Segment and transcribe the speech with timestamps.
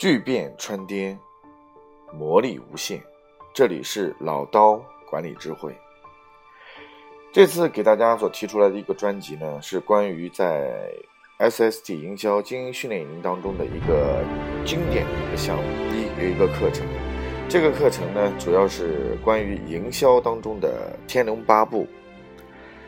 [0.00, 1.18] 巨变穿颠，
[2.10, 2.98] 魔力无限。
[3.52, 5.76] 这里是老刀管理智慧。
[7.30, 10.90] 这次给大家所提出来的一个专辑呢，是关于在
[11.38, 14.24] SST 营销精英训练营当中的一个
[14.64, 16.86] 经典的一个项目，一有一个课程。
[17.46, 21.86] 这个课程呢，主要是关于营销当中的天龙八部。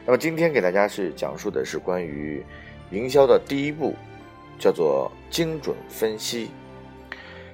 [0.06, 2.42] 那么今天给大家是讲述的是关于
[2.90, 3.94] 营销的第一步，
[4.58, 6.48] 叫做精准分析。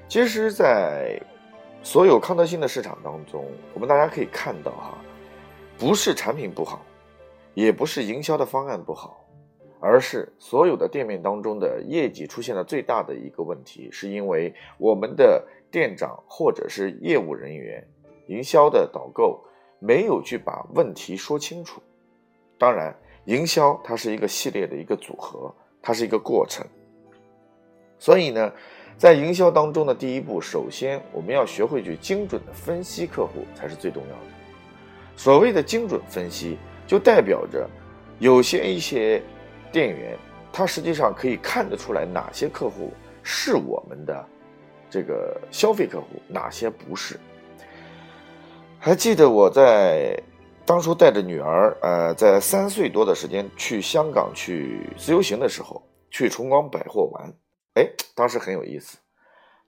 [0.08, 1.20] 其实，在
[1.82, 3.44] 所有康德新的市场当中，
[3.74, 4.96] 我们大家可以看到哈，
[5.76, 6.80] 不是产品不好，
[7.52, 9.22] 也不是营销的方案不好，
[9.80, 17.86] 而是所有的店面当中的业绩出现了最大的一个问题，是因为我们的店长或者是业务人员、
[18.28, 19.44] 营销的导购
[19.78, 21.82] 没有去把问题说清楚。
[22.56, 22.96] 当然，
[23.26, 26.66] 营销它是一个系列的一个组合，它是一个过程。
[28.00, 28.52] 所以呢，
[28.98, 34.32] 在营销当中的第一步，首先我们要学会去精准的分析客户才是最重要的。
[35.16, 37.68] 所谓的精准分析，就代表着
[38.18, 39.22] 有些一些
[39.70, 40.18] 店员，
[40.52, 44.26] 他实际上可以看得出来哪些客户是我们的
[44.90, 47.18] 这个消费客户，哪些不是。
[48.78, 50.20] 还记得我在。
[50.66, 57.32] 当初带着女儿，呃，在三岁多的时间去香港去自由行的时候，去崇光百货玩，
[57.78, 58.98] 哎，当时很有意思。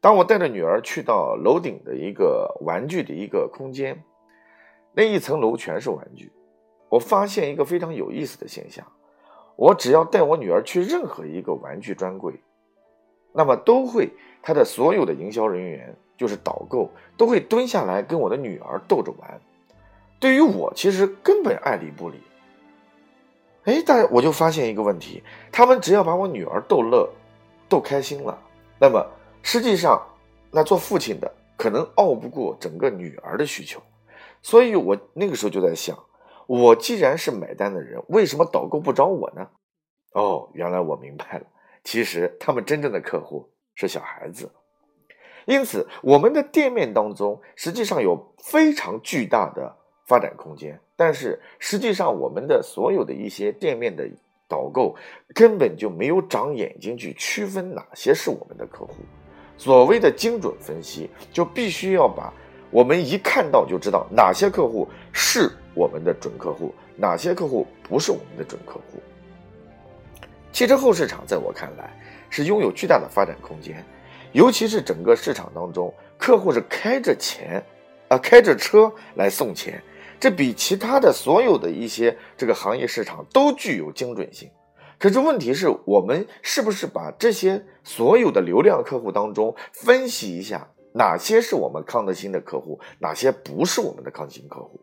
[0.00, 4.02] 当我带着女儿去到楼顶的一个玩具的一个空间，
[4.92, 6.32] 那一层楼全是玩具，
[6.88, 8.84] 我发现一个非常有意思的现象：
[9.54, 12.34] 我只要带我女儿去任何一个玩具专柜，
[13.32, 14.10] 那么都会
[14.42, 19.40] 他的所有的营销人员，就是导购，都会蹲下来跟我的女儿逗着玩。
[20.18, 22.20] 对于我，其实根本爱理不理。
[23.64, 25.22] 哎，但我就发现一个问题：
[25.52, 27.08] 他们只要把我女儿逗乐、
[27.70, 28.38] 逗开心了，
[28.78, 29.02] 那么
[29.42, 30.04] 实际上，
[30.50, 33.80] 那做父亲的可能拗不过整个女儿的需求。
[34.42, 35.96] 所以我那个时候就在想：
[36.46, 39.48] 我既然是买单的人，为什么导购不找我呢？
[40.12, 41.46] 哦，原来我明白了，
[41.84, 44.50] 其实他们真正的客户是小孩子。
[45.46, 49.76] 因此，我们的店面当中实际上有非常巨大的。
[50.06, 54.10] 发展空间，但是实际上我们的所有的一些店面的
[54.50, 54.96] 导购
[55.32, 58.96] 根本就没有长眼睛去区分哪些是我们的客户。
[59.56, 62.32] 所谓的精准分析，就必须要把
[62.70, 69.00] 我们一看到就知道哪些客户是我们的准客户，哪些客户不是我们的准客户。
[70.50, 71.96] 汽车后市场在我看来
[72.28, 73.84] 是拥有巨大的发展空间，
[74.32, 77.62] 尤其是整个市场当中，客户是开着钱
[78.08, 79.80] 啊，开着车来送钱。
[80.20, 84.50] 这比其他的所有的一些这个行业市场都具有精准性，
[84.98, 94.78] 可是问题是我们是不是把这些所有的流量客户当中分析一下，哪些是我们康德新的客户，哪些不是我们的康新客户？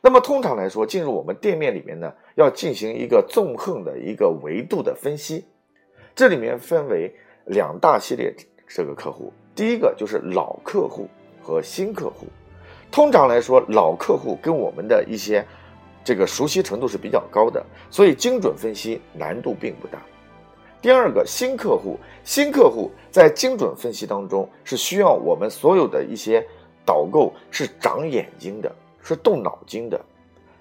[0.00, 5.46] 那么通常来说，进入我们店面里面呢，要进行一个纵横的一个维度的分析，
[6.14, 7.12] 这里面分为
[7.46, 8.32] 两大系列
[8.68, 11.08] 这个客户，第一个就是老客户
[11.42, 12.28] 和新客户。
[12.90, 15.46] 通常来说，老客户跟我们的一些
[16.02, 19.98] 这个熟悉程度是比较高的，所以精准分析难度并不大。
[20.82, 26.44] 第二个，新客户，新客户在精准分析当中是需要我们所有的一些
[26.84, 30.00] 导购是长眼睛的，是动脑筋的。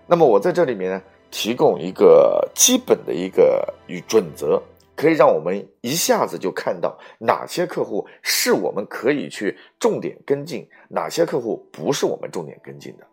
[0.05, 1.01] 那么我在这里面呢，
[1.31, 4.61] 提供一个基本的一个与准则。
[4.99, 13.07] 可以让我们一下子就看到哪些客户是我们可以去重点跟进，哪些客户不是我们重点跟进的。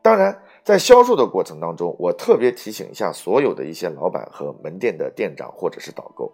[0.00, 6.32] 当然，在销售的过程当中，我特别提醒一下所有的一些老板和门店的店长或者是导购，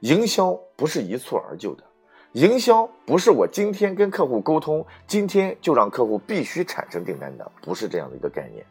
[0.00, 1.84] 营销不是一蹴而就的，
[2.32, 8.66] 营销不是我今天跟客户沟通，今天就让客户必须产生订单的，不是这样的一个概念。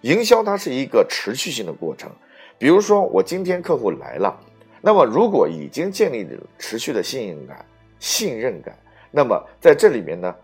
[0.00, 2.10] 营销它是一个持续性的过程，
[2.58, 4.36] 比如说我今天客户来了。
[4.80, 7.64] 那么，如果已经建立了持续的信任感、
[7.98, 8.78] 信任感，
[9.10, 10.34] 那么在这里面呢，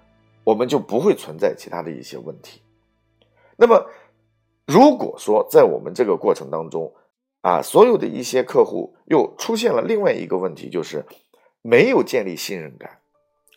[0.43, 2.61] 我们就不会存在其他的一些问题。
[3.57, 3.87] 那么，
[4.67, 6.93] 如果说在我们这个过程当中，
[7.43, 11.05] 啊，所有的一些客户又出现了另外一个问题，就是
[11.63, 12.99] 没有建立信任感，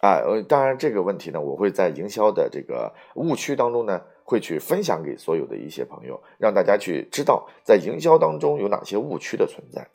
[0.02, 9.88] 啊，呃，当然这个问题呢，我会在营销的这个误区当中呢，会去分享给所有的一些朋友，让大家去知道在营销当中有哪些误区的存在。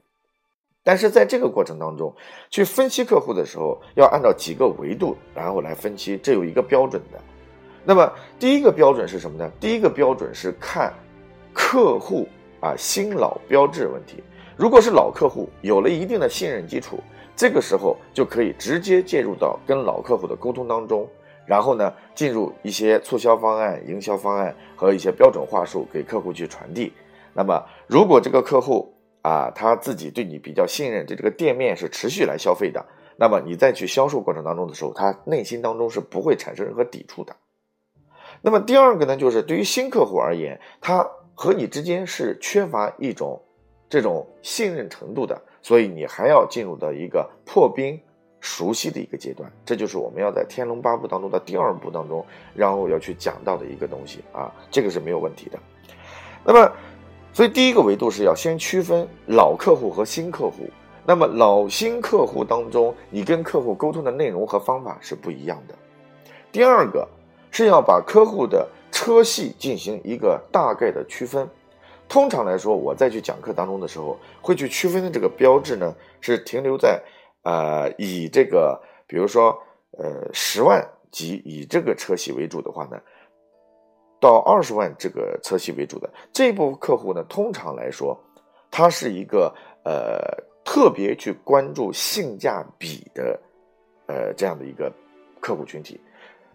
[0.84, 2.14] 但是在这个过程当中，
[2.50, 7.18] 去分析客户的时候，要按照几个维度，然后来分析，这有一个标准的。
[7.84, 9.50] 那么第一个标准是什么呢？
[9.60, 10.92] 第一个标准是看
[11.52, 12.28] 客户
[12.60, 14.22] 啊新老标志问题。
[14.56, 16.98] 如果是老客户，有了一定的信任基础，
[17.34, 21.08] 这个时候就可以直接介入到跟老客户的沟通当中，
[21.46, 26.92] 然后呢，进入一些促销方案、营销方案和一些标准话术给客户去传递。
[27.32, 28.91] 那么，如果这个客户
[29.22, 32.84] 啊，他自己对你比较信任，对这个店面是持续来消费的，
[33.16, 37.34] 那么你再去销售过程当中的时候，他内心当中是不会产生任何抵触的。
[38.40, 43.40] 那么第二个呢，就是对于新客户而言，他和你之间是缺乏一种
[43.88, 47.96] 这种信任程度的，所以你还要进入到一个破冰
[48.40, 49.48] 熟悉的一个阶段。
[49.64, 55.58] 这就是我们要在《天龙八部》当中的第二部当中，然后要去讲到的一个东西啊，这个是没有问题的。
[56.44, 56.72] 那么。
[57.34, 60.68] 所以第一个维度是要先区分老客户和新客户。
[61.04, 65.74] 那么老新客户当中，你跟客户沟通的内容和方法是不一样的。
[66.52, 67.08] 第二个
[67.50, 71.48] 是要把客户的车系进行一个大概的区分。
[72.06, 77.02] 通常来说，我在去讲课当中的时候，会去区分的这个标志呢，是停留在
[77.44, 79.58] 呃以这个比如说
[79.96, 83.00] 呃十万级以这个车系为主的话呢。
[84.22, 88.16] 到二十万这个车系为主的这部分客户呢，通常来说，
[88.70, 89.52] 他是一个
[89.84, 90.20] 呃
[90.64, 93.36] 特别去关注性价比的
[94.06, 94.92] 呃这样的一个
[95.40, 96.00] 客户群体，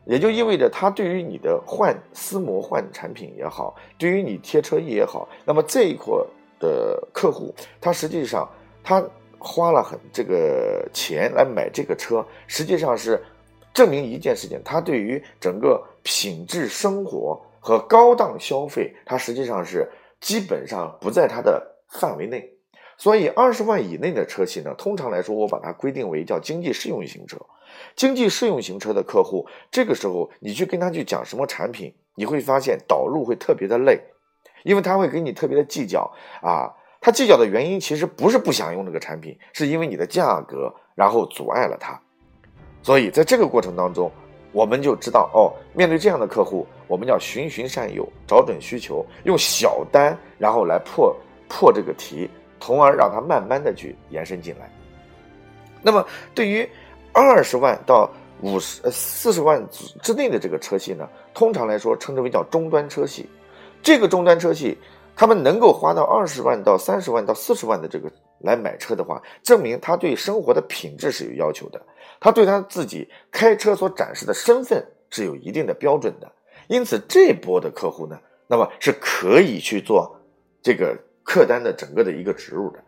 [0.06, 6.16] 也就意味着他对于你的换丝膜换产品也好，对于你贴车衣也好，那么这一块
[6.62, 8.50] 的客户，他实际上
[8.82, 9.04] 他
[9.38, 13.22] 花了很这个钱来买这个车，实际上是
[13.74, 17.38] 证明一件事情，他对于整个品质生活。
[17.68, 19.92] 和高档消费，它实际上是
[20.22, 22.50] 基本上不在它的范围内，
[22.98, 27.38] 所以二十万以内的车系呢，通常来说，我把它规定为叫经济适用型车。
[27.94, 34.00] 经济适用型车的客户，这个时候你去跟他去讲什么产品，你会发现导入会特别的累，
[34.64, 36.10] 因为他会给你特别的计较
[36.42, 36.74] 啊。
[37.02, 42.00] 他计较的原因其实不是不想用这个产品，是因为你的价格，然后阻碍了他。
[42.82, 44.10] 所以在这个过程当中。
[44.52, 51.16] 我们就知道哦，面对这样的客户，我们要循循善诱，找准需求，用小单，然后来破
[51.48, 52.30] 破这个题，
[52.60, 54.72] 从而让他慢慢的去延伸进来。
[55.82, 56.68] 那么，对于
[57.14, 58.10] 二十万到
[58.42, 59.64] 五十呃四十万
[60.02, 63.30] 之内的这个车系呢，通常来说称之为叫中端车系。
[63.82, 64.78] 这个中端车系，
[65.16, 71.82] 他们能够花到二十万到三十万到四十万的这个来买车的话，证明他对生活的品质是有要求的。
[72.20, 76.32] 他对他自己开车所展示的身份是有一定的标准的，
[76.68, 80.20] 因此这波的客户呢，那么是可以去做
[80.62, 82.80] 这个客单的整个的一个植入的。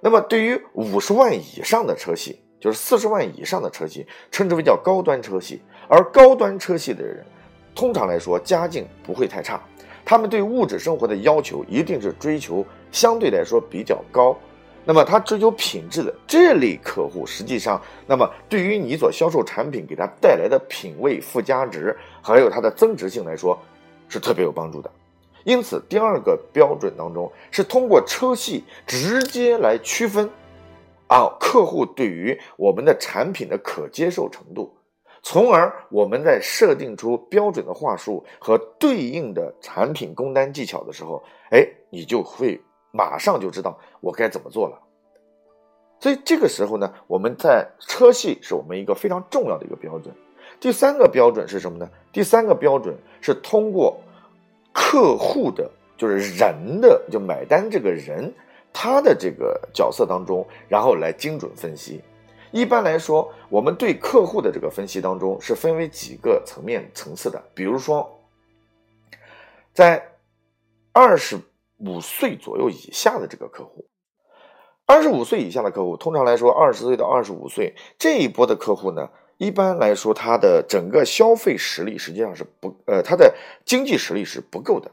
[0.00, 5.60] 那么对于五十万以上的车系，就是四十万以上的车系，称之为叫高端车系。
[5.88, 7.24] 而高端车系的人，
[7.74, 9.62] 通常来说家境不会太差，
[10.04, 14.36] 他们对物质生活的要求一定是追求相对来说比较高。
[14.88, 23.58] 那么，他追求品质的这类客户，实际上，那么对于你所销售产品给他带来的品位附加值，还有它的增值性来说，
[24.08, 24.88] 是特别有帮助的。
[25.42, 30.30] 因此，第二个标准当中是通过车系直接来区分，
[31.08, 34.72] 啊，客户对于我们的产品的可接受程度，
[35.20, 42.60] 从而我们在设定出标准的话术和对应的产品工单技巧的时候，哎，你就会。
[42.96, 44.80] 马上就知道我该怎么做了，
[46.00, 50.14] 所以这个时候呢，我们在车系是我们一个非常重要的一个标准。
[50.58, 51.86] 第三个标准是什么呢？
[52.12, 54.00] 第三个标准是通过
[54.72, 58.32] 客户的，就是人的，就买单这个人
[58.72, 62.02] 他的这个角色当中，然后来精准分析。
[62.52, 68.08] 一般来说，我们对客户的这个分析当中是分为几个层面层次的，比如说，
[69.74, 70.02] 在
[70.92, 71.38] 二十。
[71.78, 73.86] 五岁左右以下的这个客户，
[74.86, 84.90] 二十五岁以下的客户，通常来说，二十岁到二十五岁这一波的客户呢，一般来说，他的整个消费实力实际上是不，呃，他的经济实力是不够的。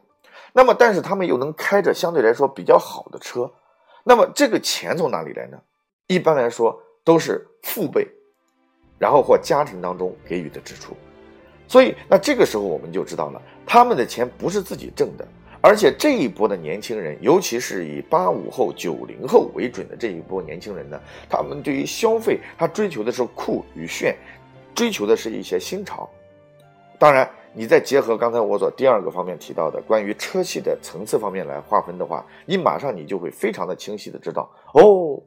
[0.52, 3.52] 那么，但是他们又能开着相对来说比较好的车，
[4.04, 5.58] 那么这个钱从哪里来呢？
[6.08, 8.08] 一般来说都是父辈，
[9.00, 10.96] 然后或家庭当中给予的支出。
[11.68, 15.26] 所以，那这个时候我们就知道了，他们的钱不是自己挣的。
[15.66, 24.14] 而且这一波的年轻人，尤其是以八五后、九零后为准的这一波年轻人呢，他们对于消费，他追求的是酷与炫，
[24.76, 26.10] 追求的是一些新潮。
[27.00, 35.18] 当然，你再结合刚才我所第二个方面提到的关于车系的层次方面来划分的话，你马上你就会非常的清晰的知道哦，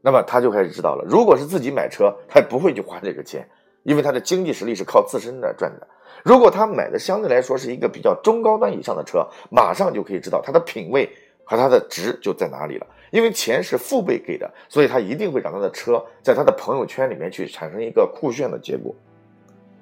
[0.00, 3.46] 那么他就开始知道了，如果是自己买车，他不会去花这个钱，
[3.88, 5.88] 因为他的经济实力是靠自身来赚的。
[6.22, 11.08] 如果他买的相对来说是一个比较中高端以上的车，马上就可以知道他的品位
[11.42, 12.86] 和他的值就在哪里了。
[13.10, 18.94] 因为钱是父辈给的，所以他一定会让他的车在他的朋友圈里面去产生一个酷炫的结果。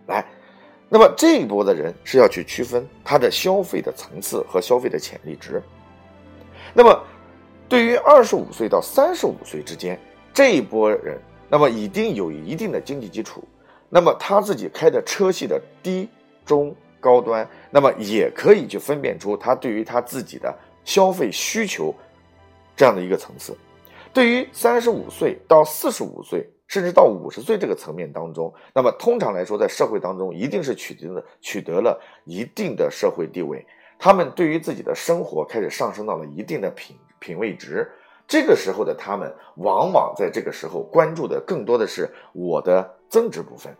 [0.06, 0.24] 来，
[0.88, 5.60] 那么这一波的人是要去区分他的消费的层次和消费的潜力值。
[6.72, 7.02] 那么，
[7.68, 9.98] 对于二十五岁到三十五岁之间
[10.32, 13.42] 这一波人，那么一定有一定的经济基础，
[13.88, 16.08] 那么他自己开的车系的低、
[16.44, 21.94] 中、高端，那么也可以去分辨出他对于他自己的消费需求
[22.76, 23.56] 这样的一个层次。
[24.12, 26.48] 对于三十五岁到四十五岁。
[26.68, 33.64] 甚至到五十岁这个层面当中，那么通常来说，在社会当中一定是取得了取得了一定的社会地位，
[34.00, 37.88] 他们对于自己的生活开始上升到了一定的品品位值。
[38.26, 43.74] 这个时候的他们，往往在这个时候关注的更多的是我的增值部分，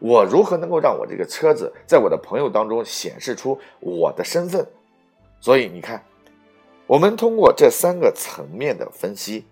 [0.00, 4.66] 我如何能够让我这个车子在我的朋友当中显示出我的身份。
[5.40, 6.02] 所以你看，
[6.86, 9.44] 我们通过这三个层面的分析，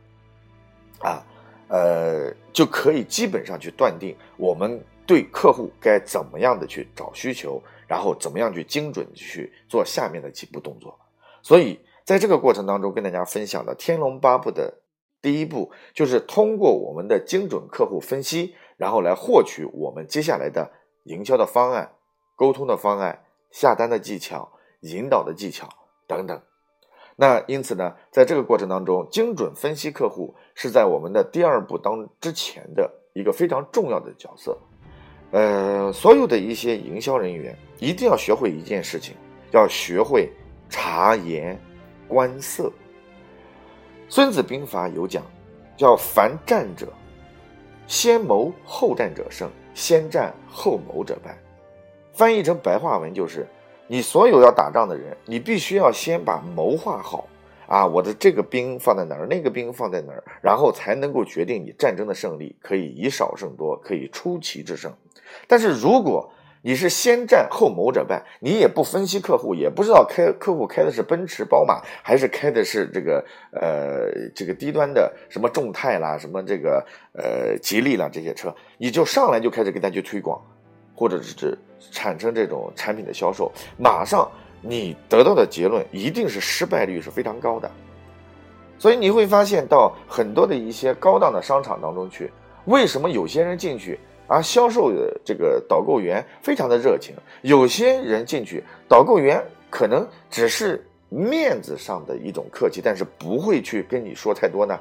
[1.00, 1.23] 啊。
[1.73, 10.99] 呃，就可以基本上去断定我们对客户该怎么样的去找需求，然后怎么样去精准去做下面的几步动作。
[11.42, 14.78] 所以在这个过程当中，跟大家分享的《天龙八部》的
[15.23, 20.71] 第一步，就是通过我们的精准客户分析，然后来获取我们接下来的
[21.04, 21.92] 营销的方案、
[22.37, 25.69] 沟通的方案、下单的技巧、引导的技巧
[26.07, 26.40] 等等。
[27.16, 34.57] 那因此呢，在这个过程当中，精准分析客户是在我们的第二步当之前的一个非常重要的角色。
[35.33, 39.14] 呃，所有的一些营销人员一定要学会一件事情，
[39.52, 40.33] 要学会
[40.71, 41.61] 察言
[42.10, 42.70] 观色。
[44.08, 45.22] 孙子兵法有讲，
[45.76, 46.88] 叫凡战者，
[47.86, 51.38] 先谋后战者胜，先战后谋者败。
[52.12, 53.46] 翻译成白话文就是。
[53.92, 57.26] 你所有要打仗的人，你必须要先把谋划好
[57.66, 57.84] 啊！
[57.84, 64.92] 我的这个兵放在哪儿，那个兵放在哪儿，然后才能够决定你战争的胜利，可以以少胜多，可以出奇制胜。
[65.48, 80.40] 但是如果你是先战后谋者败，你也不分析客户，也不知道开客户开的是奔驰、宝马，还是开的是这个呃这个低端的什么众泰啦、什么这个呃吉利啦这些车，你就上来就开始给他去推广。
[80.92, 81.58] 或者是
[81.90, 87.70] 产生这种产品的销售，马上你得到的结论一定是失败率是非常高的。
[88.78, 92.30] 所以你会发现到很多的一些高档的商场当中去，
[92.66, 93.98] 为什么有些人进去
[94.30, 104.78] 而，销售的这个导购员非常的热情，有些人进去导购员可能只是面子上的一种客气，但是不会去跟你说太多呢？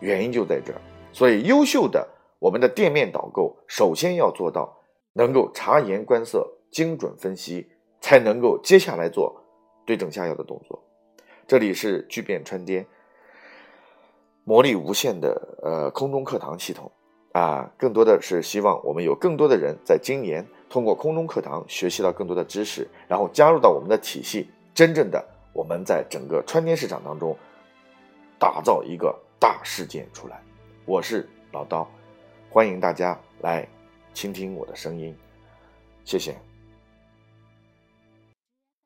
[0.00, 0.80] 原因就在这儿。
[1.12, 2.04] 所以优秀的
[2.40, 4.76] 我们的店面导购，首先要做到。
[5.16, 7.68] 能够察言观色、精准分析，
[8.00, 9.32] 才能够接下来做
[9.86, 10.82] 对症下药的动作。
[11.46, 12.84] 这里是巨变川颠，
[14.42, 16.90] 魔力无限的呃空中课堂系统
[17.34, 25.22] 啊，更多的是希望我们有更多的人在今年通过空中课堂学习到更多的知识，然后加入到我们的体系，真正的
[25.52, 27.36] 我们在整个川滇市场当中
[28.38, 30.40] 打造一个大事件出来。
[30.84, 31.90] 我是老刀，
[32.48, 33.66] 欢迎大家来。
[34.14, 35.12] 倾听我的声音，
[36.04, 36.53] 谢谢。